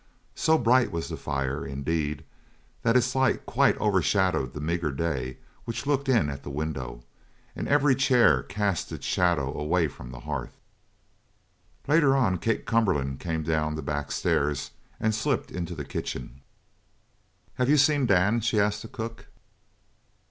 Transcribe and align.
So 0.33 0.57
bright 0.57 0.91
was 0.91 1.09
the 1.09 1.15
fire, 1.15 1.63
indeed, 1.63 2.23
that 2.81 2.97
its 2.97 3.13
light 3.13 3.45
quite 3.45 3.77
over 3.77 4.01
shadowed 4.01 4.55
the 4.55 4.59
meagre 4.59 4.91
day 4.93 5.37
which 5.65 5.85
looked 5.85 6.09
in 6.09 6.27
at 6.27 6.41
the 6.41 6.49
window, 6.49 7.03
and 7.55 7.67
every 7.67 7.93
chair 7.93 8.41
cast 8.41 8.91
its 8.91 9.05
shadow 9.05 9.55
away 9.55 9.87
from 9.87 10.09
the 10.09 10.21
hearth. 10.21 10.57
Later 11.87 12.15
on 12.15 12.39
Kate 12.39 12.65
Cumberland 12.65 13.19
came 13.19 13.43
down 13.43 13.75
the 13.75 13.83
backstairs 13.83 14.71
and 14.99 15.13
slipped 15.13 15.51
into 15.51 15.75
the 15.75 15.85
kitchen. 15.85 16.41
"Have 17.57 17.69
you 17.69 17.77
seen 17.77 18.07
Dan?" 18.07 18.41
she 18.41 18.59
asked 18.59 18.83
of 18.83 18.91
the 18.91 18.97
cook. 18.97 19.27